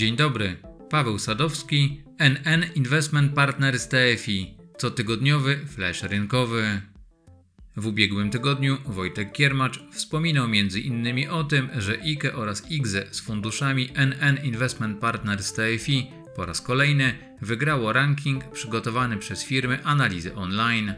[0.00, 0.56] Dzień dobry,
[0.90, 6.80] Paweł Sadowski, NN Investment Partners TFI, cotygodniowy flash rynkowy.
[7.76, 11.30] W ubiegłym tygodniu Wojtek Kiermacz wspominał m.in.
[11.30, 16.06] o tym, że IKE oraz IGZE z funduszami NN Investment Partners TFI
[16.36, 20.94] po raz kolejny wygrało ranking przygotowany przez firmy analizy online.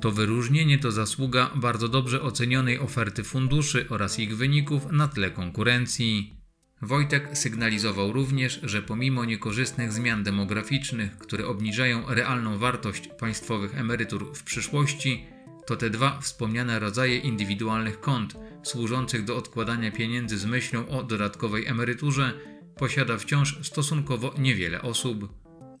[0.00, 6.37] To wyróżnienie to zasługa bardzo dobrze ocenionej oferty funduszy oraz ich wyników na tle konkurencji.
[6.82, 14.42] Wojtek sygnalizował również, że pomimo niekorzystnych zmian demograficznych, które obniżają realną wartość państwowych emerytur w
[14.42, 15.26] przyszłości,
[15.66, 21.66] to te dwa wspomniane rodzaje indywidualnych kont, służących do odkładania pieniędzy z myślą o dodatkowej
[21.66, 22.32] emeryturze,
[22.76, 25.28] posiada wciąż stosunkowo niewiele osób.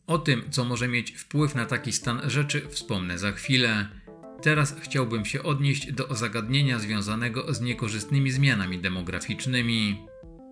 [0.06, 3.88] O tym, co może mieć wpływ na taki stan rzeczy, wspomnę za chwilę.
[4.42, 10.06] Teraz chciałbym się odnieść do zagadnienia związanego z niekorzystnymi zmianami demograficznymi.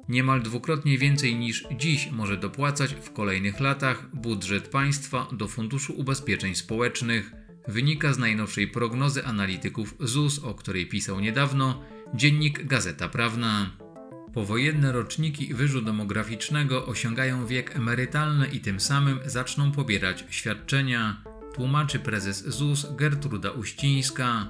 [0.09, 6.55] Niemal dwukrotnie więcej niż dziś może dopłacać w kolejnych latach budżet państwa do Funduszu Ubezpieczeń
[6.55, 7.33] Społecznych.
[7.69, 11.83] Wynika z najnowszej prognozy analityków ZUS, o której pisał niedawno
[12.15, 13.71] dziennik Gazeta Prawna.
[14.35, 21.23] Powojenne roczniki wyżu demograficznego osiągają wiek emerytalny i tym samym zaczną pobierać świadczenia,
[21.55, 24.49] tłumaczy prezes ZUS Gertruda Uścińska.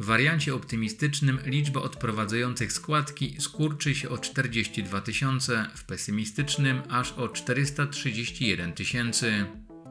[0.00, 7.28] W wariancie optymistycznym liczba odprowadzających składki skurczy się o 42 tysiące, w pesymistycznym aż o
[7.28, 9.46] 431 tysięcy.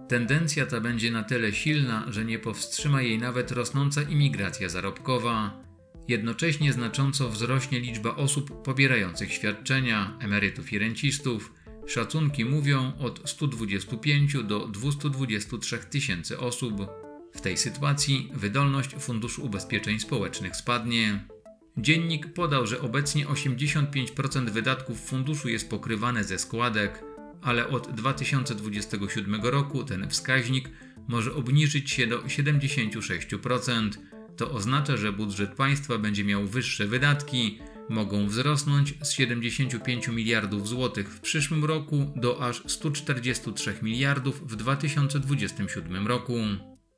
[0.09, 5.64] Tendencja ta będzie na tyle silna, że nie powstrzyma jej nawet rosnąca imigracja zarobkowa.
[6.08, 11.53] Jednocześnie znacząco wzrośnie liczba osób pobierających świadczenia, emerytów i rencistów.
[11.88, 17.06] Szacunki mówią od 125 do 223 tysięcy osób.
[17.33, 21.25] W tej sytuacji wydolność Funduszu Ubezpieczeń Społecznych spadnie.
[21.78, 27.03] Dziennik podał, że obecnie 85% wydatków funduszu jest pokrywane ze składek,
[27.42, 30.70] ale od 2027 roku ten wskaźnik
[31.08, 33.89] może obniżyć się do 76%.
[34.37, 41.10] To oznacza, że budżet państwa będzie miał wyższe wydatki, mogą wzrosnąć z 75 miliardów złotych
[41.10, 46.33] w przyszłym roku do aż 143 miliardów w 2027 roku.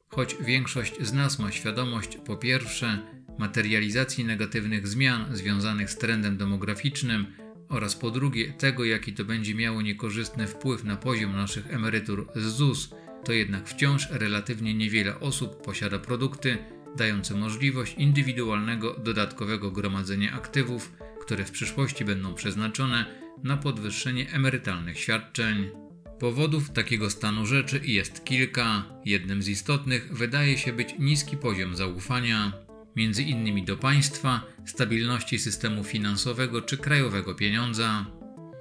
[0.10, 3.00] Choć większość z nas ma świadomość, po pierwsze,
[3.38, 7.26] materializacji negatywnych zmian związanych z trendem demograficznym
[7.70, 12.44] oraz po drugie tego, jaki to będzie miało niekorzystny wpływ na poziom naszych emerytur z
[12.44, 12.90] ZUS,
[13.26, 16.58] to jednak wciąż relatywnie niewiele osób posiada produkty
[16.98, 23.06] dające możliwość indywidualnego dodatkowego gromadzenia aktywów, które w przyszłości będą przeznaczone
[23.44, 25.89] na podwyższenie emerytalnych świadczeń.
[26.20, 28.84] Powodów takiego stanu rzeczy jest kilka.
[29.06, 32.54] Jednym z istotnych wydaje się być niski poziom zaufania,
[32.96, 38.06] między innymi do państwa, stabilności systemu finansowego czy krajowego pieniądza.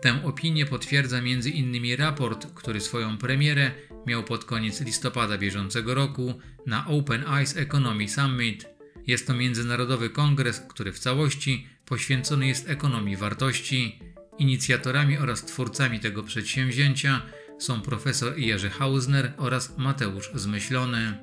[0.02, 3.70] Tę opinię potwierdza między innymi raport, który swoją premierę
[4.06, 6.34] miał pod koniec listopada bieżącego roku
[6.66, 8.66] na Open Eyes Economy Summit.
[9.06, 13.98] Jest to międzynarodowy kongres, który w całości poświęcony jest ekonomii wartości.
[14.38, 17.22] Inicjatorami oraz twórcami tego przedsięwzięcia
[17.58, 21.18] są profesor Jerzy Hausner oraz Mateusz Zmyślony.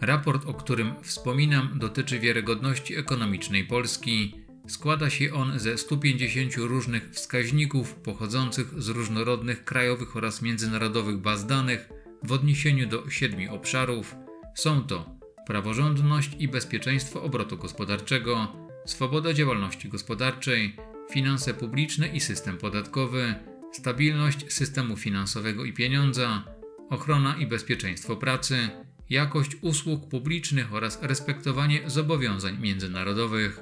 [0.00, 4.34] Raport, o którym wspominam, dotyczy wiarygodności ekonomicznej Polski.
[4.68, 11.88] Składa się on ze 150 różnych wskaźników pochodzących z różnorodnych krajowych oraz międzynarodowych baz danych
[12.22, 14.16] w odniesieniu do siedmiu obszarów.
[14.54, 15.16] Są to
[15.46, 18.52] praworządność i bezpieczeństwo obrotu gospodarczego,
[18.86, 20.76] swoboda działalności gospodarczej,
[21.10, 23.34] finanse publiczne i system podatkowy,
[23.76, 26.44] stabilność systemu finansowego i pieniądza,
[26.90, 28.68] ochrona i bezpieczeństwo pracy,
[29.10, 33.60] jakość usług publicznych oraz respektowanie zobowiązań międzynarodowych.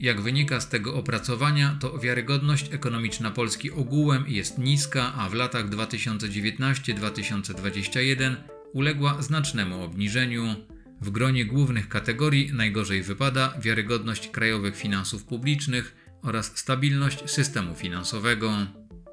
[0.00, 5.68] Jak wynika z tego opracowania, to wiarygodność ekonomiczna Polski ogółem jest niska, a w latach
[5.68, 8.36] 2019-2021
[8.72, 10.54] uległa znacznemu obniżeniu.
[11.00, 18.52] W gronie głównych kategorii najgorzej wypada wiarygodność krajowych finansów publicznych oraz stabilność systemu finansowego.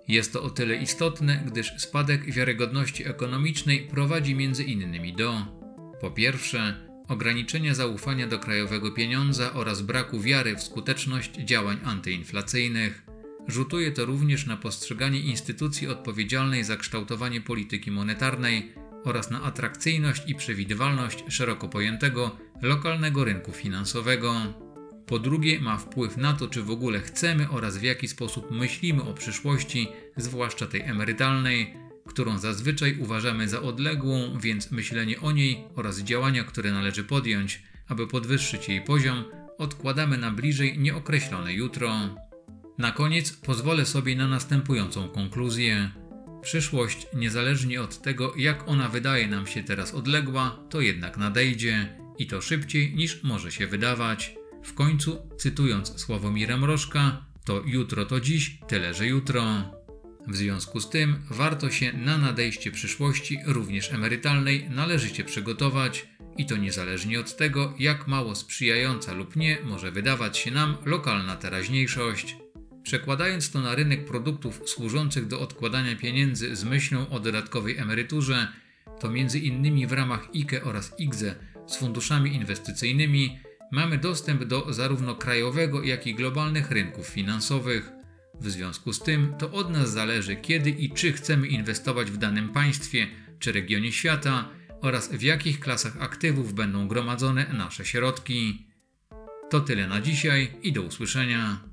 [0.07, 5.15] Jest to o tyle istotne, gdyż spadek wiarygodności ekonomicznej prowadzi m.in.
[5.15, 5.45] do
[6.01, 13.06] po pierwsze ograniczenia zaufania do krajowego pieniądza oraz braku wiary w skuteczność działań antyinflacyjnych.
[13.48, 18.74] Rzutuje to również na postrzeganie instytucji odpowiedzialnej za kształtowanie polityki monetarnej
[19.04, 24.33] oraz na atrakcyjność i przewidywalność szeroko pojętego lokalnego rynku finansowego.
[25.12, 29.04] Po drugie, ma wpływ na to, czy w ogóle chcemy oraz w jaki sposób myślimy
[29.04, 29.88] o przyszłości,
[30.18, 31.74] zwłaszcza tej emerytalnej,
[32.08, 38.08] którą zazwyczaj uważamy za odległą, więc myślenie o niej oraz działania, które należy podjąć, aby
[38.08, 39.24] podwyższyć jej poziom,
[39.58, 41.94] odkładamy na bliżej nieokreślone jutro.
[42.78, 45.92] Na koniec pozwolę sobie na następującą konkluzję.
[46.42, 52.28] Przyszłość, niezależnie od tego, jak ona wydaje nam się teraz odległa, to jednak nadejdzie i
[52.28, 54.41] to szybciej niż może się wydawać.
[54.63, 59.44] W końcu, cytując Sławomira Mrożka, to jutro to dziś, tyle że jutro.
[60.28, 66.58] W związku z tym warto się na nadejście przyszłości, również emerytalnej, należycie przygotować i to
[66.58, 72.38] niezależnie od tego, jak mało sprzyjająca lub nie może wydawać się nam lokalna teraźniejszość.
[72.84, 78.48] Przekładając to na rynek produktów służących do odkładania pieniędzy z myślą o dodatkowej emeryturze,
[79.00, 81.36] to między innymi w ramach IKE oraz IGZE
[81.68, 83.40] z funduszami inwestycyjnymi
[83.71, 87.91] mamy dostęp do zarówno krajowego, jak i globalnych rynków finansowych.
[88.39, 92.50] W związku z tym to od nas zależy, kiedy i czy chcemy inwestować w danym
[92.50, 93.07] państwie
[93.39, 94.50] czy regionie świata
[94.81, 98.68] oraz w jakich klasach aktywów będą gromadzone nasze środki.
[99.50, 101.70] To tyle na dzisiaj i do usłyszenia.